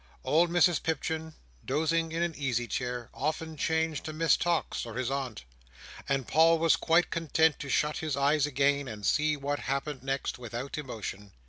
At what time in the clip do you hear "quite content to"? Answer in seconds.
6.75-7.69